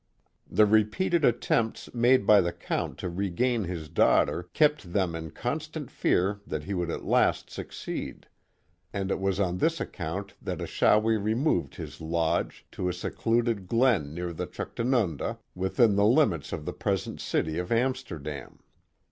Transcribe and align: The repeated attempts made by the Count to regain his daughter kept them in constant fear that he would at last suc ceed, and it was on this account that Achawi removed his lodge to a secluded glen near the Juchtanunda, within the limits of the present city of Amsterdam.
The 0.49 0.65
repeated 0.65 1.23
attempts 1.23 1.93
made 1.93 2.25
by 2.25 2.41
the 2.41 2.51
Count 2.51 2.97
to 2.97 3.07
regain 3.07 3.65
his 3.65 3.87
daughter 3.87 4.49
kept 4.51 4.93
them 4.93 5.13
in 5.13 5.29
constant 5.29 5.91
fear 5.91 6.41
that 6.47 6.63
he 6.63 6.73
would 6.73 6.89
at 6.89 7.05
last 7.05 7.51
suc 7.51 7.67
ceed, 7.69 8.23
and 8.91 9.11
it 9.11 9.19
was 9.19 9.39
on 9.39 9.59
this 9.59 9.79
account 9.79 10.33
that 10.41 10.57
Achawi 10.59 11.17
removed 11.23 11.75
his 11.75 12.01
lodge 12.01 12.65
to 12.71 12.89
a 12.89 12.93
secluded 12.93 13.67
glen 13.67 14.11
near 14.15 14.33
the 14.33 14.47
Juchtanunda, 14.47 15.37
within 15.53 15.95
the 15.95 16.07
limits 16.07 16.51
of 16.51 16.65
the 16.65 16.73
present 16.73 17.21
city 17.21 17.59
of 17.59 17.71
Amsterdam. 17.71 18.57